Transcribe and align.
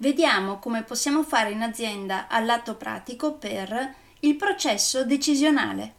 Vediamo 0.00 0.60
come 0.60 0.84
possiamo 0.84 1.24
fare 1.24 1.50
in 1.50 1.60
azienda 1.60 2.28
all'atto 2.28 2.76
pratico 2.76 3.32
per 3.32 3.94
il 4.20 4.36
processo 4.36 5.04
decisionale. 5.04 5.94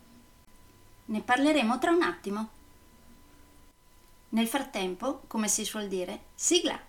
Ne 1.06 1.22
parleremo 1.22 1.78
tra 1.80 1.92
un 1.92 2.02
attimo. 2.04 2.50
Nel 4.30 4.48
frattempo, 4.48 5.24
come 5.28 5.50
si 5.50 5.66
suol 5.66 5.90
dire, 5.90 6.28
sigla! 6.34 6.89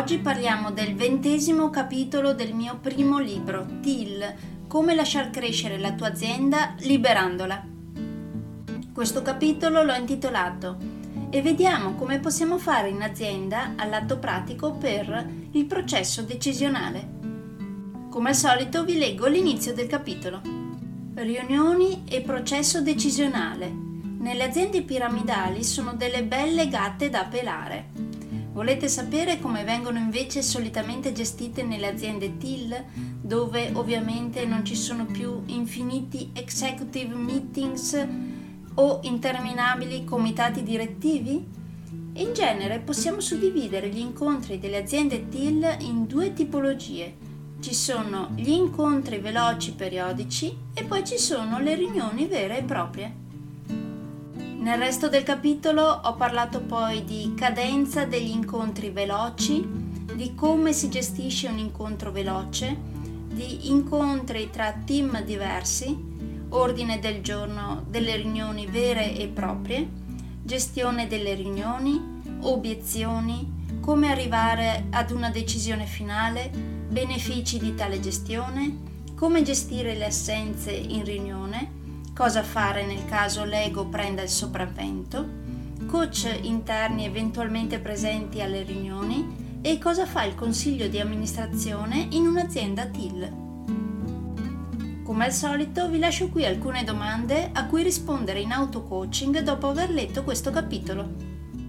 Oggi 0.00 0.16
parliamo 0.16 0.70
del 0.70 0.94
ventesimo 0.94 1.68
capitolo 1.68 2.32
del 2.32 2.54
mio 2.54 2.78
primo 2.80 3.18
libro, 3.18 3.66
TIL, 3.82 4.34
come 4.66 4.94
lasciar 4.94 5.28
crescere 5.28 5.78
la 5.78 5.92
tua 5.92 6.08
azienda 6.08 6.74
liberandola. 6.78 7.62
Questo 8.94 9.20
capitolo 9.20 9.82
l'ho 9.82 9.92
intitolato 9.92 10.78
e 11.28 11.42
vediamo 11.42 11.96
come 11.96 12.18
possiamo 12.18 12.56
fare 12.56 12.88
in 12.88 13.02
azienda 13.02 13.74
all'atto 13.76 14.18
pratico 14.18 14.72
per 14.72 15.32
il 15.50 15.66
processo 15.66 16.22
decisionale. 16.22 17.06
Come 18.08 18.30
al 18.30 18.34
solito 18.34 18.84
vi 18.84 18.96
leggo 18.96 19.26
l'inizio 19.26 19.74
del 19.74 19.86
capitolo. 19.86 20.40
Riunioni 21.12 22.04
e 22.08 22.22
processo 22.22 22.80
decisionale. 22.80 23.70
Nelle 24.18 24.44
aziende 24.44 24.80
piramidali 24.80 25.62
sono 25.62 25.92
delle 25.92 26.24
belle 26.24 26.68
gatte 26.68 27.10
da 27.10 27.24
pelare. 27.24 28.09
Volete 28.60 28.90
sapere 28.90 29.40
come 29.40 29.64
vengono 29.64 29.96
invece 29.96 30.42
solitamente 30.42 31.14
gestite 31.14 31.62
nelle 31.62 31.86
aziende 31.86 32.36
TIL, 32.36 32.84
dove 33.18 33.70
ovviamente 33.72 34.44
non 34.44 34.66
ci 34.66 34.76
sono 34.76 35.06
più 35.06 35.44
infiniti 35.46 36.28
executive 36.34 37.14
meetings 37.14 38.06
o 38.74 39.00
interminabili 39.04 40.04
comitati 40.04 40.62
direttivi? 40.62 41.42
In 42.12 42.34
genere 42.34 42.80
possiamo 42.80 43.20
suddividere 43.20 43.88
gli 43.88 43.98
incontri 43.98 44.58
delle 44.58 44.76
aziende 44.76 45.30
TIL 45.30 45.78
in 45.78 46.06
due 46.06 46.34
tipologie. 46.34 47.16
Ci 47.60 47.72
sono 47.72 48.28
gli 48.36 48.50
incontri 48.50 49.20
veloci 49.20 49.72
periodici 49.72 50.54
e 50.74 50.84
poi 50.84 51.02
ci 51.02 51.16
sono 51.16 51.60
le 51.60 51.76
riunioni 51.76 52.26
vere 52.26 52.58
e 52.58 52.62
proprie. 52.64 53.28
Nel 54.60 54.76
resto 54.78 55.08
del 55.08 55.22
capitolo 55.22 55.82
ho 55.82 56.14
parlato 56.16 56.60
poi 56.60 57.02
di 57.02 57.32
cadenza 57.34 58.04
degli 58.04 58.28
incontri 58.28 58.90
veloci, 58.90 59.66
di 60.14 60.34
come 60.34 60.74
si 60.74 60.90
gestisce 60.90 61.48
un 61.48 61.56
incontro 61.56 62.12
veloce, 62.12 62.76
di 63.32 63.70
incontri 63.70 64.50
tra 64.50 64.74
team 64.84 65.22
diversi, 65.22 65.96
ordine 66.50 66.98
del 66.98 67.22
giorno 67.22 67.86
delle 67.88 68.16
riunioni 68.16 68.66
vere 68.66 69.16
e 69.16 69.28
proprie, 69.28 69.88
gestione 70.42 71.06
delle 71.06 71.32
riunioni, 71.32 72.20
obiezioni, 72.40 73.78
come 73.80 74.10
arrivare 74.10 74.88
ad 74.90 75.10
una 75.10 75.30
decisione 75.30 75.86
finale, 75.86 76.50
benefici 76.50 77.58
di 77.58 77.74
tale 77.74 77.98
gestione, 77.98 78.76
come 79.16 79.42
gestire 79.42 79.94
le 79.94 80.04
assenze 80.04 80.70
in 80.70 81.02
riunione, 81.02 81.78
cosa 82.20 82.42
fare 82.42 82.84
nel 82.84 83.06
caso 83.06 83.44
l'ego 83.44 83.86
prenda 83.86 84.20
il 84.20 84.28
sopravvento, 84.28 85.26
coach 85.86 86.28
interni 86.42 87.06
eventualmente 87.06 87.78
presenti 87.78 88.42
alle 88.42 88.62
riunioni 88.62 89.58
e 89.62 89.78
cosa 89.78 90.04
fa 90.04 90.24
il 90.24 90.34
consiglio 90.34 90.86
di 90.88 91.00
amministrazione 91.00 92.08
in 92.10 92.26
un'azienda 92.26 92.84
TIL. 92.88 93.32
Come 95.02 95.24
al 95.24 95.32
solito 95.32 95.88
vi 95.88 95.98
lascio 95.98 96.28
qui 96.28 96.44
alcune 96.44 96.84
domande 96.84 97.48
a 97.54 97.64
cui 97.64 97.82
rispondere 97.82 98.40
in 98.40 98.52
auto-coaching 98.52 99.38
dopo 99.38 99.68
aver 99.68 99.88
letto 99.88 100.22
questo 100.22 100.50
capitolo. 100.50 101.08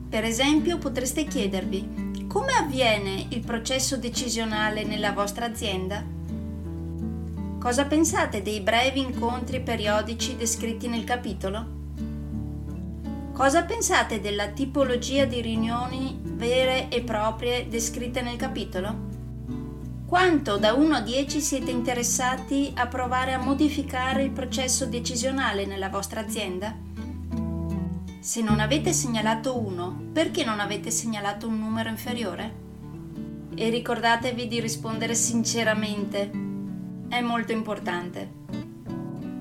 Per 0.09 0.25
esempio 0.25 0.77
potreste 0.77 1.23
chiedervi 1.23 2.25
come 2.27 2.51
avviene 2.51 3.25
il 3.29 3.39
processo 3.39 3.95
decisionale 3.95 4.83
nella 4.83 5.13
vostra 5.13 5.45
azienda? 5.45 6.19
Cosa 7.61 7.85
pensate 7.85 8.41
dei 8.41 8.59
brevi 8.59 9.01
incontri 9.01 9.61
periodici 9.61 10.35
descritti 10.35 10.87
nel 10.87 11.03
capitolo? 11.03 11.63
Cosa 13.33 13.61
pensate 13.65 14.19
della 14.19 14.47
tipologia 14.47 15.25
di 15.25 15.41
riunioni 15.41 16.19
vere 16.23 16.89
e 16.89 17.01
proprie 17.01 17.67
descritte 17.67 18.23
nel 18.23 18.35
capitolo? 18.35 19.09
Quanto 20.07 20.57
da 20.57 20.73
1 20.73 20.95
a 20.95 21.01
10 21.01 21.39
siete 21.39 21.69
interessati 21.69 22.71
a 22.75 22.87
provare 22.87 23.33
a 23.33 23.37
modificare 23.37 24.23
il 24.23 24.31
processo 24.31 24.87
decisionale 24.87 25.67
nella 25.67 25.89
vostra 25.89 26.21
azienda? 26.21 26.75
Se 28.21 28.41
non 28.41 28.59
avete 28.59 28.91
segnalato 28.91 29.59
1, 29.59 30.09
perché 30.11 30.43
non 30.43 30.59
avete 30.59 30.89
segnalato 30.89 31.47
un 31.47 31.59
numero 31.59 31.89
inferiore? 31.89 32.55
E 33.53 33.69
ricordatevi 33.69 34.47
di 34.47 34.59
rispondere 34.59 35.13
sinceramente 35.13 36.49
è 37.11 37.19
molto 37.19 37.51
importante. 37.51 38.39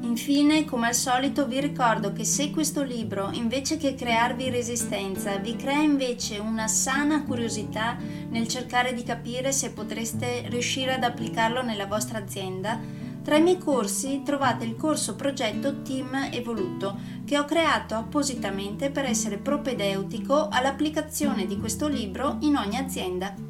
Infine, 0.03 0.65
come 0.65 0.89
al 0.89 0.95
solito, 0.95 1.47
vi 1.47 1.61
ricordo 1.61 2.13
che 2.13 2.25
se 2.25 2.51
questo 2.51 2.83
libro, 2.83 3.31
invece 3.31 3.77
che 3.77 3.95
crearvi 3.95 4.51
resistenza, 4.51 5.37
vi 5.37 5.55
crea 5.55 5.81
invece 5.81 6.39
una 6.39 6.67
sana 6.67 7.23
curiosità 7.23 7.97
nel 8.29 8.49
cercare 8.49 8.93
di 8.93 9.05
capire 9.05 9.53
se 9.53 9.71
potreste 9.71 10.49
riuscire 10.49 10.95
ad 10.95 11.05
applicarlo 11.05 11.63
nella 11.63 11.87
vostra 11.87 12.19
azienda, 12.19 12.81
tra 13.23 13.37
i 13.37 13.43
miei 13.43 13.59
corsi 13.59 14.23
trovate 14.25 14.65
il 14.65 14.75
corso 14.75 15.15
progetto 15.15 15.83
Team 15.83 16.31
Evoluto 16.33 16.99
che 17.25 17.39
ho 17.39 17.45
creato 17.45 17.95
appositamente 17.95 18.91
per 18.91 19.05
essere 19.05 19.39
propedeutico 19.39 20.49
all'applicazione 20.49 21.47
di 21.47 21.57
questo 21.57 21.87
libro 21.87 22.39
in 22.41 22.57
ogni 22.57 22.79
azienda. 22.79 23.50